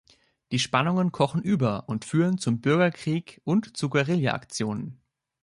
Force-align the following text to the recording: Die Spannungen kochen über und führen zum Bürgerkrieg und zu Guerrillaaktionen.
Die 0.51 0.57
Spannungen 0.57 1.11
kochen 1.11 1.43
über 1.43 1.87
und 1.87 2.05
führen 2.05 2.39
zum 2.39 2.59
Bürgerkrieg 2.59 3.39
und 3.43 3.77
zu 3.77 3.87
Guerrillaaktionen. 3.87 4.99